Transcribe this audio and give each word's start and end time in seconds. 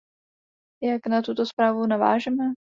Jak 0.83 1.07
na 1.07 1.21
tuto 1.21 1.45
zprávu 1.45 1.85
navážeme? 1.87 2.53